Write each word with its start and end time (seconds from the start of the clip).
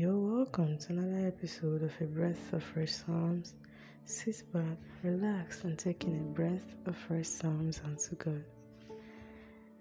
You're 0.00 0.16
welcome 0.16 0.78
to 0.78 0.92
another 0.92 1.26
episode 1.26 1.82
of 1.82 1.90
A 2.00 2.04
Breath 2.04 2.52
of 2.52 2.62
Fresh 2.62 2.92
Psalms. 2.92 3.54
Sit 4.04 4.44
back, 4.52 4.78
relax, 5.02 5.64
and 5.64 5.76
take 5.76 6.04
in 6.04 6.20
a 6.20 6.34
breath 6.36 6.76
of 6.86 6.96
fresh 6.96 7.26
Psalms 7.26 7.80
unto 7.84 8.14
God. 8.14 8.44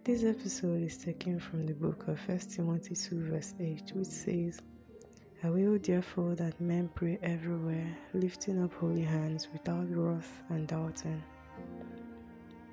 This 0.04 0.24
episode 0.24 0.82
is 0.82 0.98
taken 0.98 1.40
from 1.40 1.68
the 1.68 1.76
book 1.76 2.08
of 2.08 2.18
1 2.28 2.40
Timothy 2.40 2.96
2, 2.96 3.30
verse 3.30 3.54
8, 3.60 3.92
which 3.94 4.08
says, 4.08 4.60
I 5.44 5.52
will 5.52 5.78
therefore 5.78 6.34
that 6.34 6.60
men 6.60 6.90
pray 6.96 7.20
everywhere, 7.22 7.96
lifting 8.16 8.64
up 8.64 8.74
holy 8.74 9.04
hands 9.04 9.48
without 9.54 9.86
wrath 9.88 10.42
and 10.50 10.68
doubting. 10.68 11.22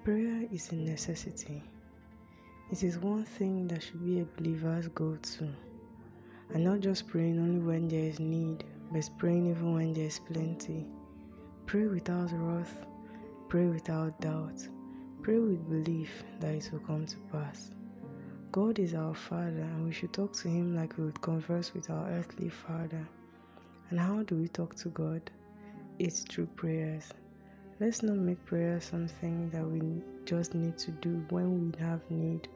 Prayer 0.03 0.49
is 0.51 0.73
a 0.73 0.77
necessity. 0.77 1.63
It 2.73 2.83
is 2.83 2.97
one 2.97 3.25
thing 3.25 3.69
that 3.69 3.83
should 3.83 4.03
be 4.03 4.21
a 4.21 4.25
believer's 4.25 4.89
go 4.89 5.17
to 5.17 5.49
and 6.55 6.65
not 6.65 6.81
just 6.81 7.09
praying 7.09 7.39
only 7.39 7.59
when 7.59 7.89
there 7.89 8.05
is 8.05 8.21
need, 8.21 8.65
but 8.93 9.11
praying 9.19 9.51
even 9.51 9.75
when 9.75 9.93
there 9.93 10.07
is 10.07 10.21
plenty. 10.21 10.87
Pray 11.67 11.89
without 11.89 12.31
wrath, 12.33 12.87
pray 13.49 13.67
without 13.67 14.19
doubt, 14.21 14.67
pray 15.21 15.39
with 15.39 15.69
belief 15.69 16.23
that 16.39 16.55
it 16.55 16.71
will 16.73 16.79
come 16.81 17.05
to 17.05 17.17
pass. 17.33 17.73
God 18.53 18.79
is 18.79 18.95
our 18.95 19.15
Father, 19.15 19.63
and 19.63 19.85
we 19.85 19.93
should 19.93 20.13
talk 20.13 20.33
to 20.35 20.49
Him 20.49 20.77
like 20.77 20.97
we 20.97 21.07
would 21.07 21.21
converse 21.21 21.75
with 21.75 21.91
our 21.91 22.09
earthly 22.11 22.49
Father. 22.49 23.05
And 23.91 23.99
how 23.99 24.23
do 24.23 24.37
we 24.37 24.47
talk 24.47 24.77
to 24.77 24.91
God? 24.91 25.29
It's 25.99 26.23
through 26.23 26.47
prayers. 26.47 27.09
Let's 27.81 28.05
not 28.05 28.17
make 28.17 28.45
prayer 28.45 28.81
something 28.81 29.51
that 29.51 29.67
we 29.67 30.03
just 30.25 30.55
need 30.55 30.79
to 30.79 30.93
do 30.93 31.25
when 31.31 31.73
we 31.73 31.79
have 31.81 32.09
need 32.11 32.47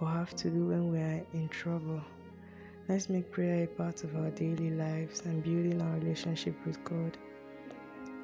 or 0.00 0.08
have 0.08 0.34
to 0.36 0.48
do 0.48 0.68
when 0.68 0.90
we 0.90 0.98
are 0.98 1.22
in 1.34 1.48
trouble. 1.50 2.00
Let's 2.86 3.08
make 3.08 3.32
prayer 3.32 3.64
a 3.64 3.66
part 3.66 4.04
of 4.04 4.14
our 4.14 4.28
daily 4.32 4.68
lives 4.68 5.22
and 5.24 5.42
building 5.42 5.80
our 5.80 5.98
relationship 6.00 6.54
with 6.66 6.84
God. 6.84 7.16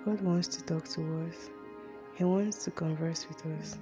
God 0.04 0.20
wants 0.20 0.48
to 0.48 0.62
talk 0.64 0.86
to 0.88 1.26
us, 1.26 1.48
He 2.14 2.24
wants 2.24 2.62
to 2.64 2.70
converse 2.70 3.26
with 3.26 3.46
us. 3.58 3.78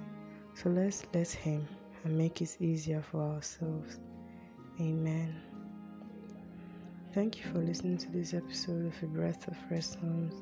So 0.53 0.69
let's 0.69 1.03
let 1.13 1.27
Him 1.27 1.67
and 2.05 2.17
make 2.17 2.41
it 2.41 2.55
easier 2.61 3.01
for 3.01 3.19
ourselves. 3.19 3.99
Amen. 4.79 5.35
Thank 7.13 7.39
you 7.39 7.51
for 7.51 7.57
listening 7.57 7.97
to 7.97 8.11
this 8.11 8.33
episode 8.33 8.85
of 8.85 9.03
A 9.03 9.05
Breath 9.07 9.49
of 9.49 9.57
Fresh 9.67 9.87
Psalms. 9.87 10.35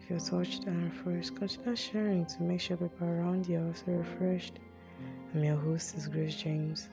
If 0.00 0.08
you're 0.08 0.18
touched 0.18 0.64
and 0.64 0.84
refreshed, 0.84 1.36
consider 1.36 1.76
sharing 1.76 2.24
to 2.24 2.42
make 2.42 2.62
sure 2.62 2.78
people 2.78 3.06
around 3.06 3.46
you 3.46 3.58
are 3.58 3.66
also 3.66 3.92
refreshed. 3.92 4.60
I'm 5.34 5.44
your 5.44 5.56
host 5.56 5.94
is 5.94 6.08
Grace 6.08 6.36
James. 6.36 6.88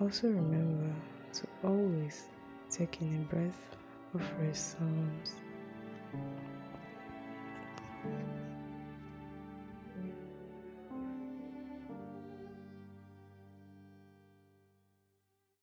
Also 0.00 0.26
remember 0.26 0.92
to 1.32 1.46
always 1.64 2.28
taking 2.70 3.14
a 3.16 3.34
breath 3.34 3.60
of 4.14 4.22
fresh 4.36 4.56
Psalms. 4.56 5.34